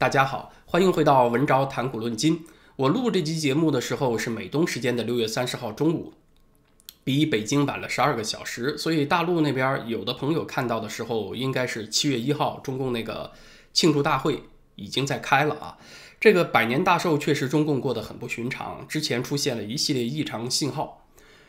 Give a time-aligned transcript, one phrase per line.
[0.00, 2.46] 大家好，欢迎回到文昭谈古论今。
[2.76, 6.12] 我录这期节目的时候是美东时间的六月三十号中午，
[7.02, 13.32] 比北京晚了十二个小时，所以大陆那边有的朋友看到的时候，应该是七月一号，中共那个
[13.72, 14.44] 庆祝大会
[14.76, 15.76] 已经在开了啊。
[16.20, 21.04] 这个百年大寿确实中共过得很不寻常，之前出现了一系列异常信号。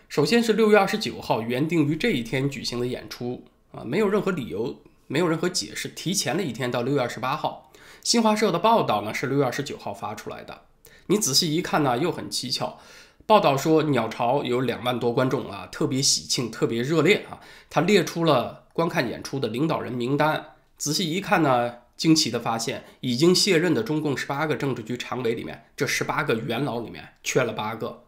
[0.08, 7.69] 首先是六月二十九号原定于这一天举行的演出啊，没有任何理由，没有任何解释，提前了一天到六月二十八号。
[8.04, 10.62] 新华社的报道呢是六月二十九号发出来的。
[11.08, 12.80] 你仔细一看呢，又很蹊跷。
[13.26, 17.40] 报道说鸟巢有两万多观众啊，特别喜庆，特别热烈啊。
[17.70, 20.54] 他列出了观看演出的领导人名单。
[20.78, 28.04] 仔细一看呢，惊奇的发现，已经卸任的中共十八个政治局常委里面，这十八个元老里面缺了八个。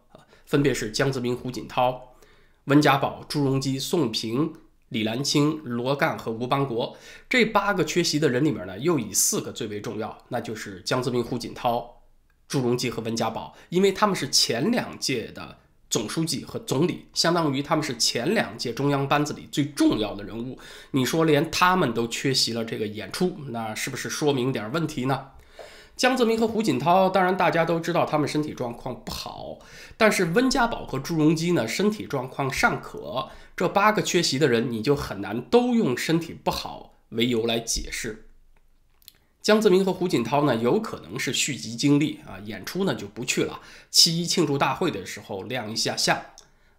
[0.45, 2.16] 分别是江泽民、胡锦涛、
[2.66, 4.53] 温家宝、朱镕基、宋平、
[4.91, 6.98] 李兰清、罗干和吴邦国
[7.30, 12.02] 这八个缺席的人里面呢，又以四个最为重要，那就是江泽民、胡锦涛、
[12.50, 15.58] 朱镕基和温家宝，因为他们是前两届的
[15.89, 20.59] 总书记和总理，相当于他们是前两届中央班子里最重要的人物。
[20.92, 25.28] 你说连他们都缺席了这个演出，那是不是说明点问题呢？
[25.95, 29.59] 江泽民和胡锦涛，当然大家都知道他们身体状况不好，
[29.95, 33.30] 但是温家宝和朱镕基呢，身体状况尚可。
[33.62, 38.26] 这八个缺席的人，你就很难都用身体不好为由来解释。
[39.40, 43.62] 江泽民和胡锦涛呢，有可能是续集经历啊，演出呢就不去了。
[43.92, 46.20] 七一庆祝大会的时候亮一下相，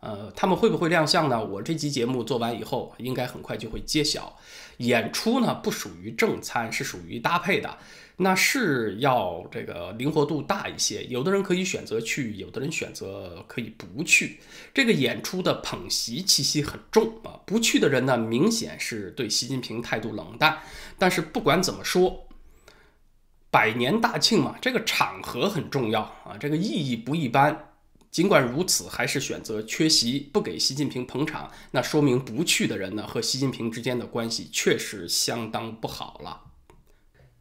[0.01, 1.45] 呃，他们会不会亮相呢？
[1.45, 4.37] 我这期节目做完以后，应该很快就会揭晓。
[4.79, 7.79] 演出呢不属于正餐，是属于搭配的。
[8.19, 14.39] 那是要这个灵活度大一些，有的人可以选择去，有的人选择可以不去。
[14.73, 20.59] 这个演出的捧习气息很重啊，不去的人呢，明显是对习近平态度冷淡。
[20.99, 22.29] 但是不管怎么说，
[23.51, 27.71] 百年大庆嘛，这个场合很重要啊，这个意义不一般。
[28.11, 36.52] 尽管如此，还是选择缺席，不给习近平捧场，那说明不去的人呢，和习近平之间的关系确实相当不好了。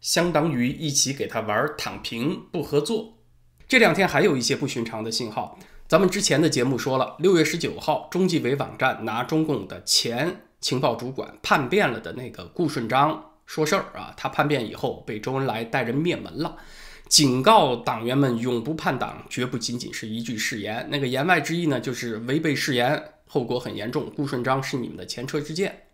[0.01, 3.19] 相当于一起给他玩躺平不合作。
[3.67, 5.57] 这两天还有一些不寻常的信号。
[5.87, 14.13] 咱们之前的节目说了，六月十九号，中纪委网站拿中共的前情报主管叛变了的那个顾顺章说事儿啊。
[14.17, 16.57] 他叛变以后被周恩来带人灭门了，
[17.07, 20.87] 警告党员们永不叛党，绝不仅仅是一句誓言。
[20.89, 24.11] 那个言外之意呢，就是违背誓言，后果很严重。
[24.15, 25.87] 顾顺章是你们的前车之鉴。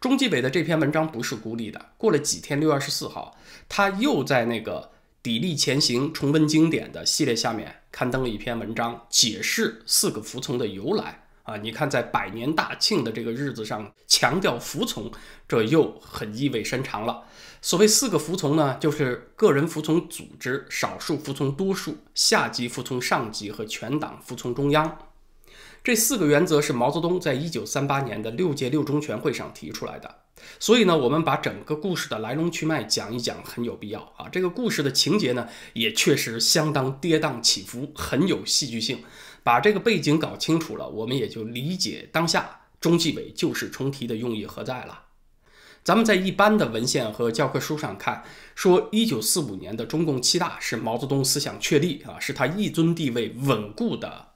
[0.00, 1.80] 中纪委的这篇文章不是孤立的。
[1.96, 3.36] 过了几天，六月二十四号，
[3.68, 4.90] 他又在那个
[5.22, 11.22] “砥砺前行，重温经典”的系列下面刊登了一篇文章，解释“四个服从”的由来。
[11.44, 15.08] 啊，你看，在百年大庆的这个日子上强调服从，
[15.46, 17.22] 这又很意味深长了。
[17.62, 24.98] 所谓“四个服从”呢，就是个人服从组织，少数服从多数，下级服从上级和全党服从中央。
[25.86, 30.16] 这四个原则是毛泽东在一九三八年的六届六中全会上提出来的，
[30.58, 34.28] 所以呢，我们把整个故事的来龙去脉讲一讲很有必要啊。
[34.28, 39.04] 这个故事的情节呢，也确实相当跌宕起伏，很有戏剧性。
[39.44, 45.02] 把这个背景搞清楚了，我们也就理解当下中纪委旧事重提的用意何在了。
[45.84, 48.24] 咱们在一般的文献和教科书上看，
[48.56, 54.30] 说一九四五年的中共七大是毛泽东思想确立啊，是他一尊地位稳固的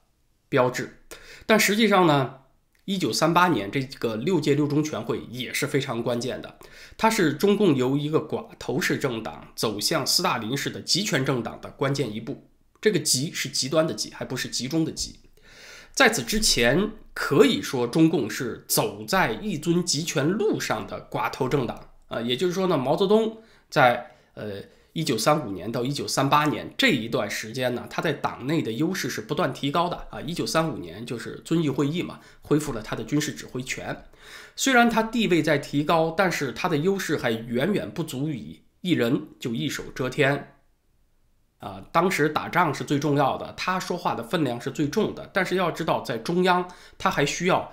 [0.51, 0.99] 标志。
[1.45, 2.39] 但实际上呢，
[2.83, 6.59] 一九三八年这个六届六中全会也是非常关键的，
[6.97, 12.49] 它是中共由一个寡头式政党走向斯大林式的集权政党的关键一步。
[12.81, 15.19] 这个“极”是极端的“极”，还不是集中的“集”。
[15.95, 24.61] 在此之前，可以说中共是走在一尊集权路上的寡头政党啊，也就是说呢，毛泽东在呃。
[24.93, 30.19] 一九三五年到一九三八年这一段时间呢，他在党内的优势是不断提高的啊。
[30.19, 34.03] 一九三五年就是遵义会议嘛，恢复了他的军事指挥权。
[34.55, 40.55] 虽然他地位在提高，但是他的优势还远远不足以一人就一手遮天
[41.59, 41.81] 啊。
[41.91, 45.29] 当时打仗是最重要的，他说话的分量是最重的。
[45.33, 47.71] 但是要知道，在中央他还需要。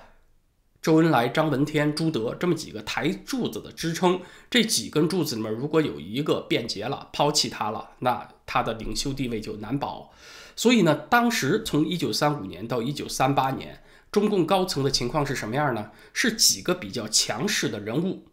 [0.80, 10.12] 周恩来、张闻天、朱德这么几个台柱子的支撑，这几根柱子里面，如果有一个变节了、抛弃他了，那他的领袖地位就难保。
[10.54, 13.82] 所以呢，当时从一九三五年到一九三八年，
[14.12, 15.90] 中共高层的情况是什么样呢？
[16.12, 18.26] 是几个比较强势的人物，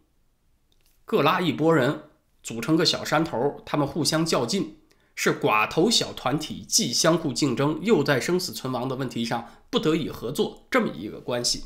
[1.04, 2.04] 各拉一拨人，
[2.42, 4.76] 组成个小山头，他们互相较劲，
[5.16, 11.64] 是寡头小团体，既相互竞争，又在生死存亡的问题上不得已合作，这么一个关系。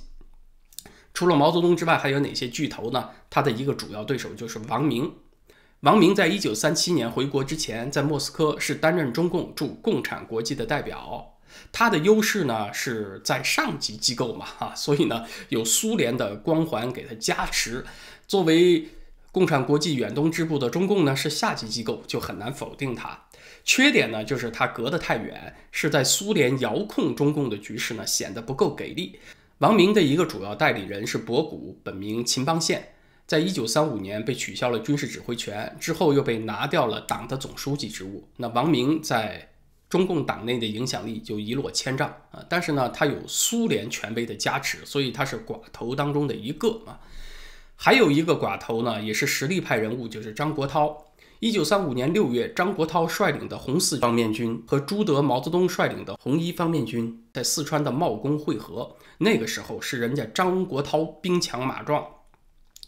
[1.12, 3.10] 除了毛泽东之外，还有哪些巨头呢？
[3.28, 5.12] 他的一个主要对手就是王明。
[5.80, 11.38] 王明在一九三七年回国之前，在莫斯科是担任中共驻共产国际的代表。
[11.72, 17.84] 他的优势呢是在上级机构嘛，哈，所以呢有苏联的光环给他加持。
[18.28, 18.88] 作为
[19.32, 23.26] 共产国际远东支部的中共呢是下级机构，就很难否定他。
[23.64, 29.18] 缺点呢就是他隔得太远，是在苏联遥控中共的局势呢显得不够给力。
[29.60, 32.94] 王明的一个主要代理人是博古，本名秦邦宪，
[33.26, 38.26] 在一九三五年被取消了军事指挥权之后，又被拿掉了党的总书记职务。
[38.38, 39.50] 那王明在
[39.90, 42.42] 中共党内的影响力就一落千丈啊！
[42.48, 46.98] 但是呢，他有苏联权威的加持，所以他是寡头当中的一个啊。
[47.76, 50.96] 还有一个寡头呢，也是实力派人物，就是张国焘。
[51.40, 58.94] 一九三五年六月，张国焘率领的红四方面军和朱德、毛泽东率领的红一方面军在四川的茂功会合。
[59.16, 62.06] 那个时候是人家张国焘兵强马壮，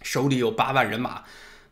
[0.02, 1.22] 手里有八万人马。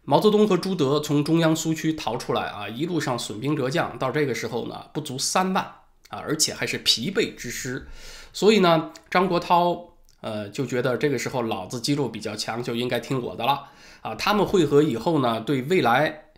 [0.05, 5.63] 毛泽东和朱德从中央苏区逃出来啊，一路上损兵折将，到这个时候呢，不足三万
[6.09, 7.87] 啊，而且还是疲惫之师。
[8.33, 9.89] 所以呢，张国焘
[10.23, 13.67] 呃就觉得这个时候老子肌肉比较强，就应该听我的了
[14.01, 14.15] 啊。
[14.15, 16.30] 他们会合以后呢，对未来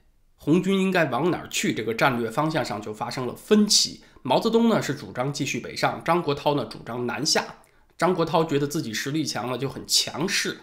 [0.45, 4.03] 红军应该往哪儿去这个战略方向上就发生了分歧。
[4.23, 7.45] 毛泽东呢是主张继续北上，张国焘呢主张南下。
[7.97, 10.59] 张国焘觉得自己实力强了，就很强势。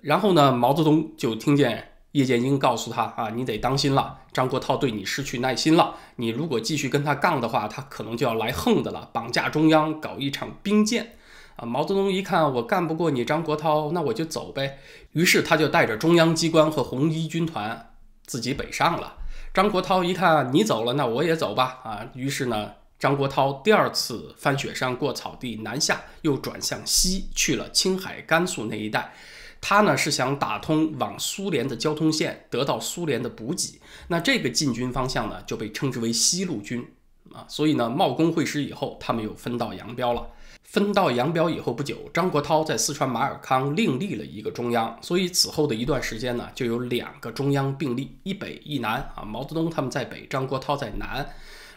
[0.00, 5.96] 然后呢，毛泽东就听见叶剑英告诉他：“啊，你得当心了，张国焘对你失去耐心了。
[6.16, 11.16] 你如果继续跟他杠的话，他可能就要来横的了，绑架中央，搞一场兵谏。”
[11.56, 14.78] 啊，毛泽东一看我干不过你张国焘，那我就走呗。
[15.12, 17.93] 于是他就带着中央机关和红一军团
[18.26, 19.18] 自己北上了。
[19.52, 21.80] 张国焘一看你走了，那我也走吧。
[21.84, 22.72] 啊，于是呢。
[22.96, 29.12] 张国焘第二次翻雪山过草地南下，又转向西去了青海、甘肃那一带。
[29.60, 33.78] 他呢是想打通往苏联的交通线，得到苏联的补给。
[34.08, 36.94] 那这个进军方向呢就被称之为西路军
[37.34, 37.44] 啊。
[37.48, 40.26] 所以呢，茂功会师以后，他们又分道扬镳了。
[40.62, 44.98] 分道扬镳以后不久，张国焘在四川马尔康另立了一个中央。
[45.02, 49.22] 所以此后的一段时间呢，就有两个中央并立，一北一南啊。
[49.22, 51.28] 毛泽东他们在北，张国焘在南。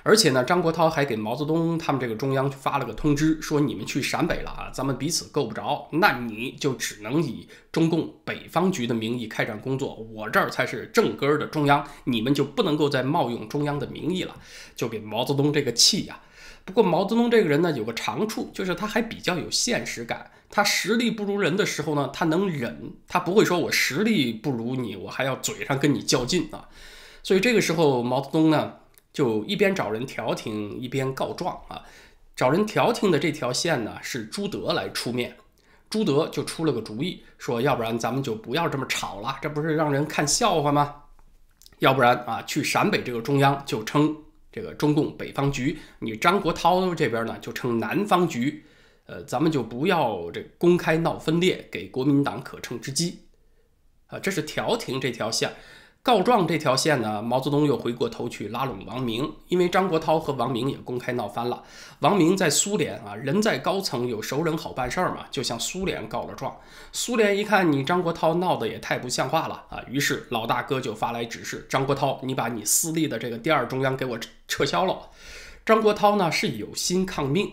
[0.07, 14.33] 而且呢，张国焘还给毛泽东他们这个中央发了个通知，说你们去陕北了啊，咱们彼此够不着，那你就只能以中共北方局的名义开展工作，我这儿才是正根儿的中央，你们就不能够再冒用中央的名义了，
[14.77, 16.21] 就给毛泽东这个气呀。
[16.63, 26.69] 不过毛泽东这个人呢，有个长处，就是他还比较有现实感，他实力不如人的时候呢，他能忍，他不会说我实力不如你，我还要嘴上跟你较劲啊。
[27.21, 28.75] 所以这个时候毛泽东呢。
[29.17, 31.81] 就一边找人调停，一边告状啊！
[32.35, 35.35] 找人调停的这条线呢，是朱德来出面。
[35.89, 40.93] 朱德就出了个主意，说要不然咱们就不要这么吵了，这不是让人看笑话吗？
[41.79, 44.15] 要不然啊，去陕北这个中央就称
[44.51, 48.63] 这个中共北方局，你张国焘这边呢就称南方局。
[49.07, 53.21] 呃，咱们就不要这公开闹分裂，给国民党可乘之机
[54.05, 54.19] 啊！
[54.19, 55.51] 这是调停这条线。
[56.07, 61.61] 告状这条线呢，毛泽东又回过头去拉拢王明，因为张国焘和王明也公开闹翻了。
[61.99, 66.55] 王明在苏联啊，人在高层有熟人好办事儿嘛，就向苏联告了状。
[66.93, 74.17] 苏联一看你张国焘闹得也太不像话了啊，于是老大哥就发来指示：张国焘，你把你私立的这个第二中央给我
[74.47, 75.09] 撤销了。
[75.65, 77.51] 张国焘呢是有心抗命。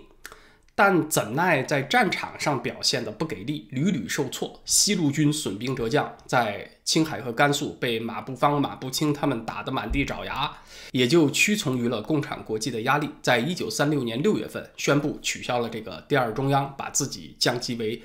[0.76, 10.52] 但怎奈在战场上表现的不给力，屡屡受挫，西路军损兵折将，在青海和甘肃被马步芳、马步青他们打得满地找牙，
[10.92, 18.02] 也就屈从于了共产国际的压力，在一九三六年六月份宣布取消了这个第二中央，把自己降级为。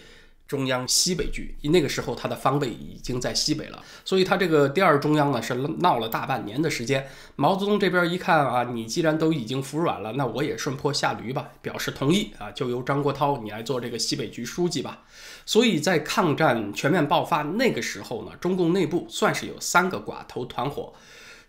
[0.49, 7.07] 中央西北局，那个时候他的方位已经在西北了，所以他这个第二中央呢是闹了大半年的时间。
[7.35, 15.03] 毛泽东这边一看啊，你既然都已经服软了，那我也顺坡下驴吧，表示同意啊，就由张国焘你来做这个西北局书记吧。
[15.45, 20.91] 所以在抗战全面爆发那个时候呢，中共内部算是有三个寡头团伙，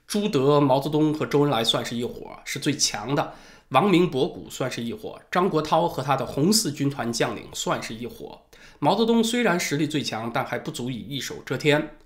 [0.06, 3.32] 朱德、毛泽东和周恩来算是一伙，是最强的。
[3.70, 8.38] 王明、博古算是一伙，张国焘和他的红四军团将领算是一伙。
[8.82, 11.98] 毛泽东虽然实力最强，但还不足以一手遮天。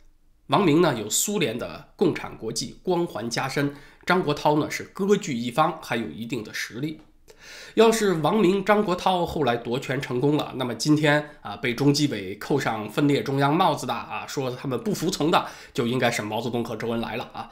[0.48, 3.68] 王明呢，有苏联的共产国际光环加身；
[4.04, 7.00] 张国焘呢，是割据一方，还有一定的实力。
[7.74, 17.50] 要是王明、张国焘后来夺权成功了，那么今天啊，被中纪委扣上分裂中央帽子的啊，说他们不服从的，就应该是毛泽东和周恩来了啊。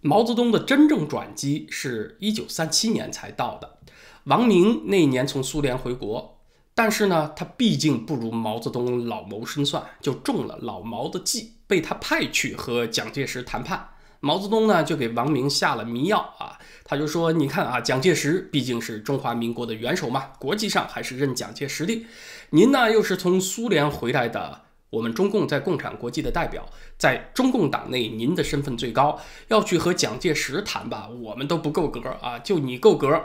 [0.00, 3.76] 毛泽东的真正转机是一九三七年才到的。
[4.24, 6.33] 王明那一年从苏联回国，
[6.74, 13.90] 但是呢，他毕竟不如毛泽东老谋深算，就中了老毛的计，被他派去和蒋介石谈判。
[14.18, 22.04] 毛泽东呢就给王明下了迷药啊，他就说：“你看啊，蒋介石毕竟是中华民国的元首嘛，国际上还是认蒋介石的。
[22.50, 26.66] 您呢又是从苏联回来的，我们中共在共产国际的代表，
[26.96, 33.22] 在中共党内您的身份最高，要去和蒋介石谈吧，我们都不够格啊，就你够格，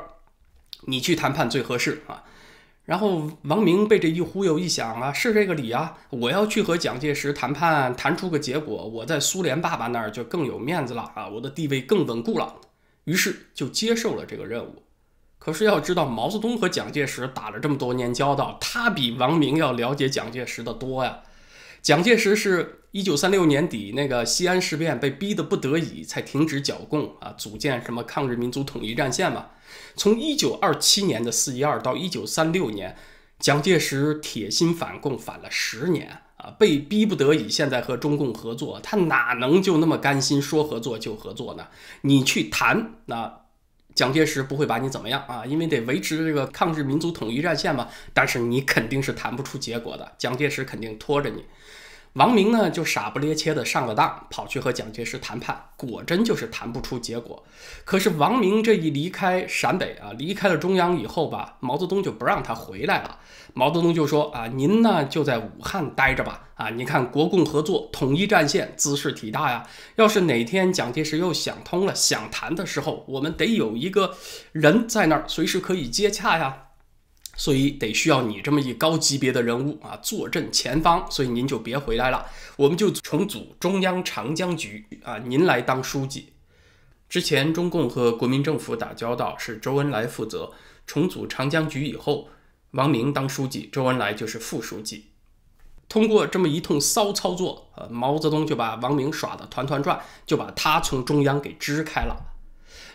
[0.81, 2.23] 你去谈判最合适啊。”
[2.89, 5.95] 然后王明被这一忽悠一想啊，是这个理啊！
[6.09, 12.55] 我要去和蒋介石谈判，谈出个结果，我在苏联爸爸那儿就更有面子了啊，我的地位更稳固了。
[13.03, 14.81] 于是就接受了这个任务。
[15.37, 21.19] 可是要知道，毛泽东和蒋介石打了这么多年交道，他比王明要了解蒋介石的多呀。
[21.83, 29.47] 蒋介石是一九三六年底那个西安事变被逼得不得已才停止剿共啊，组建什么抗日民族统一战线嘛。
[29.95, 32.95] 从一九二七年的四一二到一九三六年，
[33.37, 41.67] 蒋介石铁心反共反了十年啊，被逼不得已，现在和中共合作，他哪能就那么甘心说合作就合作呢？
[42.01, 43.41] 你去谈，那
[43.93, 47.89] 蒋介石不会把你怎么样啊，因为得维持这个抗日民族统一战线嘛。
[48.15, 51.43] 但是你肯定是谈不出结果的，蒋介石肯定拖着你。
[52.13, 57.43] 王明呢，就傻不咧切的上了当，跑去和蒋介石谈判，果真就是谈不出结果。
[57.85, 63.19] 可是王明这一离开陕北啊，离开了中央以后吧，毛泽东就不让他回来了。
[63.53, 66.47] 毛泽东就说啊，您呢就在武汉待着吧。
[66.55, 69.65] 啊，你看国共合作、统一战线，姿势体大呀。
[69.95, 74.15] 要是哪天蒋介石又想通了，想谈的时候，我们得有一个
[74.51, 76.68] 人在那儿，随时可以接洽呀。
[77.39, 81.09] 所以得需要你这么一高级别的人物啊，坐镇前方。
[81.09, 82.25] 所以您就别回来了，
[82.57, 86.33] 我们就重组中央长江局啊，您来当书记。
[87.07, 90.51] 之前中共和国民政府打交道是周恩来负责，
[90.85, 92.27] 重组长江局以后，
[92.71, 95.05] 王明当书记，周恩来就是副书记。
[95.87, 102.17] 通过这么一通骚操作，呃，毛泽东就把王明耍得团团转，就把他从中央给支开了。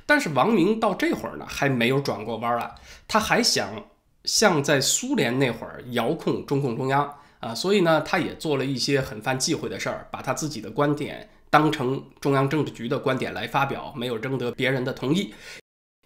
[0.05, 2.75] 但是王明到这会儿呢，还没有转过弯来，
[3.09, 3.87] 他还想。
[4.25, 15.35] 像在苏联那会儿遥控中共中央啊，所以呢，他也做了一些很犯忌讳的事儿，把他自己的观点当成中央政治局的观点来发表，没有征得别人的同意，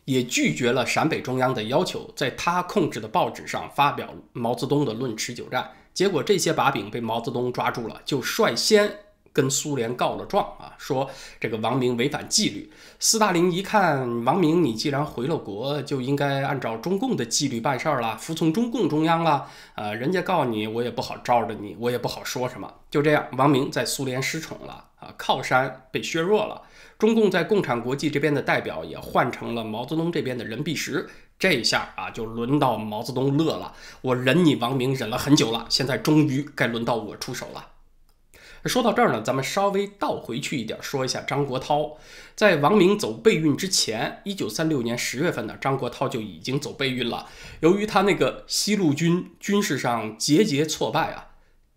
[0.05, 5.63] 也拒绝了陕北中央的要求，在他控制的报纸上发表毛泽东的《论持久战》，
[5.95, 8.93] 结果这些把柄被毛泽东抓住了，就率先。
[9.33, 11.09] 跟苏联告了状啊，说
[11.41, 12.71] 这个王明违反纪律。
[12.99, 19.47] 斯大林一看，王明你既然回了国，就应该按照中共的纪律办事儿了，服从中共中央了。
[19.75, 22.73] 呃，人家告你，我也不好招着你，我也不好说什么。
[22.91, 26.63] 就这样，王明在苏联失宠了啊，靠山被削弱了。
[26.99, 31.09] 中共在共产国际这边的代表也换成了毛泽东这边的任弼时。
[31.39, 33.73] 这一下啊，就轮到毛泽东乐了。
[34.01, 37.65] 我忍你王明忍了很久了，现在终于该轮到我出手了。
[38.69, 41.97] 说到这儿呢，咱们稍微倒回去一点，说一下张国焘。
[42.37, 47.27] 在王明走备运之前，一九三六年十月份呢，张国焘就已经走备运了。
[47.61, 51.29] 由于他那个西路军军事上节节挫败啊，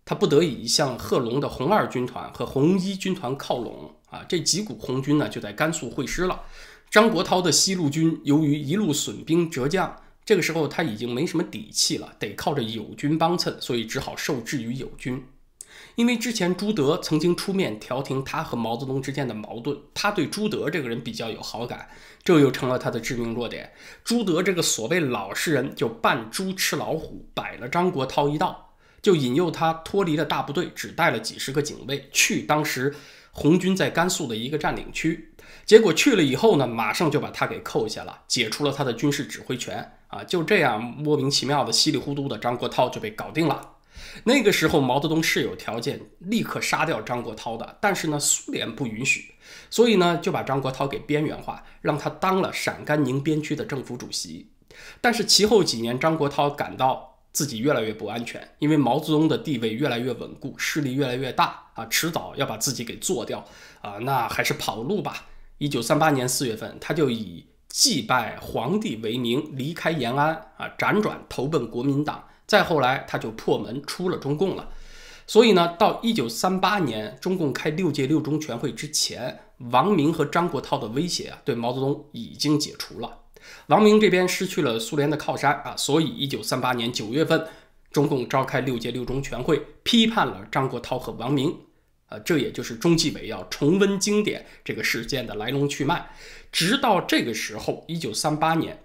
[0.04, 4.24] 他不得已向贺龙的红二军团和红一军团靠拢啊。
[4.28, 6.42] 这几股红军呢，就在甘肃会师了。
[6.90, 15.24] 张国焘的西路军由于一路损兵折将，这个时候他已经没什么底气了，得靠着友军帮衬，所以只好受制于友军。
[15.94, 21.88] 因为之前朱德曾经出面调停他和毛泽东之间的矛盾，他对朱德这个人比较有好感，
[22.24, 23.72] 这又成了他的致命弱点。
[24.02, 32.94] 朱德这个所谓老实人就扮猪吃老虎，摆了张国焘一道，就引诱他脱离了大部队，只带了几十个警卫去当时
[33.30, 35.28] 红军在甘肃的一个占领区。
[35.66, 40.24] 结果去了以后呢，马上就把他给扣下了，解除了他的军事指挥权啊！
[40.24, 43.71] 就这样莫名其妙的稀里糊涂的张国焘就被搞定了。
[44.24, 49.34] 那个时候，毛泽东是有条件立刻杀掉张国焘的，但是呢，苏联不允许，
[49.70, 54.50] 所以呢，就把张国焘给边缘化，让他当了陕甘宁边区的政府主席。
[55.00, 63.44] 但是其后几年，张国焘感到自己越来越不安全，因为毛泽东的地位越来越稳固，势力越来越大啊，迟早要把自己给做掉
[63.80, 65.26] 啊，那还是跑路吧。
[65.58, 72.24] 一九三八年四月份，他就以祭拜皇帝为名离开延安啊，辗转投奔国民党。
[72.52, 74.68] 再后来，他就破门出了中共了。
[75.26, 79.40] 所以呢，到一九三八年中共开六届六中全会之前，
[79.70, 83.20] 王明和张国焘的威胁啊，对毛泽东已经解除了。
[83.68, 87.46] 王明这边失去了苏联的靠山啊，所以一九三八年九月份，
[87.90, 91.56] 中共召开六届六中全会，批判了张国焘和王明。
[92.10, 96.10] 呃，这也就是中纪委要重温经典这个事件的来龙去脉。
[96.50, 98.81] 直到这个时候，一九三八年。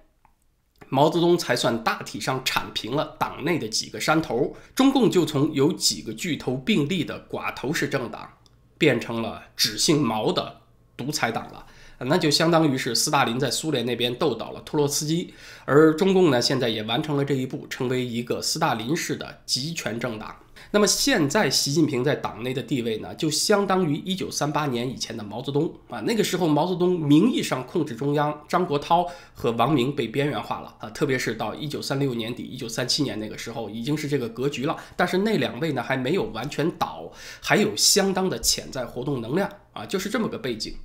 [0.89, 8.33] 毛泽东才算大体上铲平了党内的几个山头，中共就从有几个巨头并立的寡头式政党，
[8.77, 10.61] 变成了只姓毛的
[10.95, 11.65] 独裁党了。
[11.99, 15.33] 那就相当于是斯大林在苏联那边斗倒了托洛茨基，
[15.65, 20.35] 而中共呢，现在也完成了这一步，成为一个斯大林式的集权政党。
[20.71, 25.99] 那么现在习近平在党内的地位呢，就相当于一九三八年以前的毛泽东啊。
[26.01, 30.89] 那个时候毛泽东名义上控制中央，张国焘和王明被边缘化了啊。
[30.89, 34.75] 特别是到一九三六年底、一九三七年那个时候，已经是这个格局了。
[34.95, 40.75] 但是那两位呢，还没有完全倒，还有相当的潜在活动能量啊，就是这么个背景。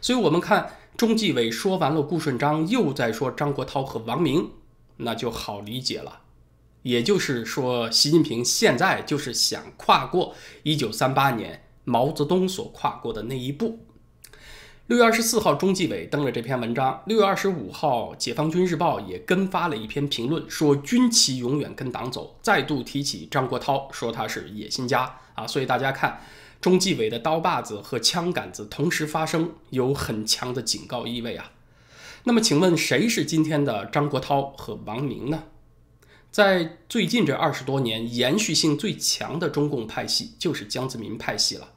[0.00, 4.50] 所以，我们看中纪委说完了顾顺章，又在说张国焘和王明，
[4.98, 6.20] 那就好理解了。
[6.82, 10.34] 也就是说，习近平现在就是想跨过
[10.64, 13.80] 1938年毛泽东所跨过的那一步。
[14.86, 17.02] 六月二十四号，中纪委登了这篇文章。
[17.06, 25.46] 六月二十五号，解放军日报也跟发了一篇评论，说军旗永远跟党走，再度提起张国焘，说他是野心家啊。
[25.46, 26.20] 所以大家看。
[26.60, 31.52] 中纪委的刀把子和枪杆子同时发生，有很强的警告意味啊。
[32.24, 35.44] 那么，请问谁是今天的张国焘和王明呢？
[36.30, 41.72] 在最近这二十多年，延续性最强的中共派系就是江泽民派系了。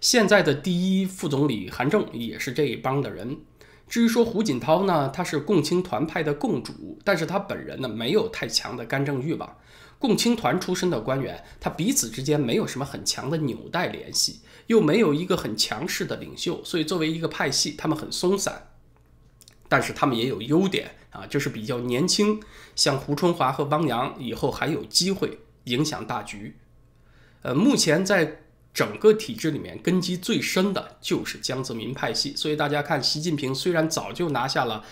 [0.00, 3.38] 现在的第一副总理韩正也是这一帮的人。
[3.88, 9.56] 至于说胡锦涛呢，他是共青团派的共主，但是他本人呢没有太强的干政欲望。
[9.98, 18.68] 共青团出身的官员，他彼此之间没有什么很强的纽带联系，又没有一个很强势的领袖，所以作为一个派系，他们很松散。
[19.68, 22.40] 但是他们也有优点啊，就是比较年轻，
[22.74, 26.56] 像胡春华和汪洋以后还有机会影响大局。
[27.42, 28.40] 呃，目前在
[28.72, 34.84] 整个体制里面根基最深的就是江泽民派系，所以大家看，习近平虽然早就拿下了。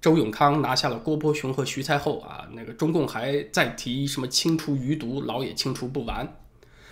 [0.00, 6.36] 周永康拿下了郭伯雄和徐才厚啊，那个中共还在提什么清除余毒，老也清除不完。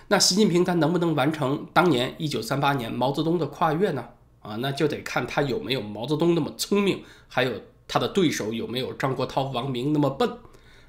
[0.08, 4.08] 那习近平他能不能完成当年一九三八年毛泽东的跨越呢？
[4.42, 7.52] 啊，那就得看他有没有毛泽东那么聪明，还有
[7.88, 10.30] 他的对手有没有张国焘、王明那么笨。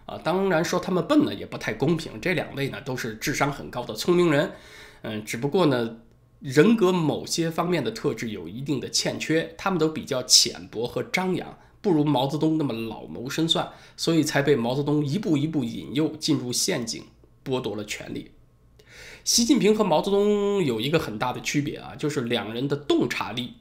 [0.06, 4.52] 啊，当然说他们笨呢也不太公平，这两位呢都是智商很高的聪明人，
[5.04, 5.98] 嗯，只不过呢
[6.40, 11.58] 人格某些方面的特质有一定的欠缺，他们都比较浅薄和张扬。
[11.80, 17.04] 不如毛泽东那么老谋深算，所以才被毛泽东一步一步引诱进入陷阱，
[17.44, 18.32] 剥夺了权力。
[19.24, 23.54] 习近平和毛泽东有一个很大的区别啊，就是两人的洞察力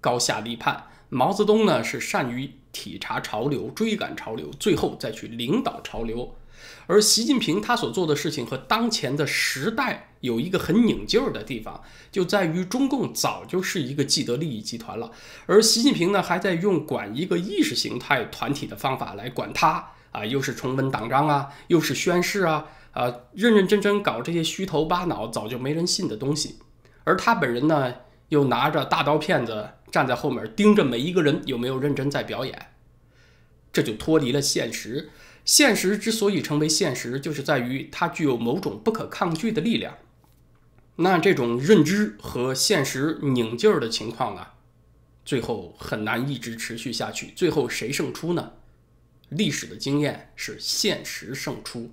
[0.00, 0.84] 高下立判。
[1.08, 6.36] 毛泽东呢是善于体察潮流、追赶潮流，最后再去领导潮流。
[6.86, 15.10] 而习近平他所做的事情和当前的时代有一个很拧劲儿的地方，就在于中共早就是一个既得利益集团了，
[15.46, 22.66] 而习近平呢还在用管一个意识形态团体的方法来管他啊，又是重温党章啊，又是宣誓啊，
[22.98, 26.58] 啊，认认真真搞这些虚头巴脑、早就没人信的东西，
[27.04, 27.94] 而他本人呢
[28.30, 32.72] 又拿着大刀片子站在后面盯着每一个人有没有认真在表演，
[33.72, 35.10] 这就脱离了现实。
[35.44, 39.96] 现实之所以成为现实，就是在于它具有某种不可抗拒的力量。
[40.96, 44.48] 那这种认知和现实拧劲儿的情况呢，
[45.24, 47.28] 最后很难一直持续下去。
[47.36, 48.54] 最后谁胜出呢？
[49.28, 51.92] 历史的经验是现实胜出。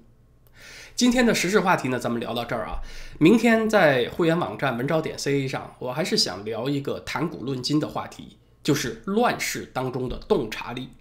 [0.96, 2.80] 今天的时事话题呢，咱们聊到这儿啊。
[3.20, 10.92] 明天在会员网站文招点 ca 上，我还是想聊一个谈古论今的话题，就是乱世当中的洞察力。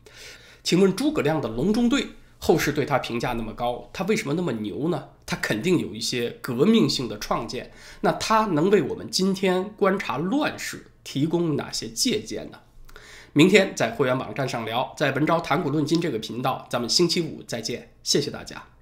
[0.64, 2.08] 请问诸葛亮的隆中对？
[2.40, 5.10] 后世对他评价那么高，他为什么那么牛呢？
[5.24, 12.58] 他肯定有一些革命性的创建，那他能为我们今天观察乱世提供哪些借鉴呢？
[13.32, 18.73] 明天在会员网站上聊，在文昭谈古论今这个频道，咱们星期五再见，谢谢大家。